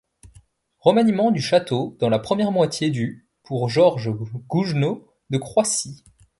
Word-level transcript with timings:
Remaniement 0.79 1.29
du 1.29 1.41
château 1.41 1.95
dans 1.99 2.09
la 2.09 2.17
première 2.17 2.51
moitié 2.51 2.89
du 2.89 3.27
pour 3.43 3.69
Georges 3.69 4.09
Gougenot 4.47 5.07
de 5.29 5.37
Croissy. 5.37 6.03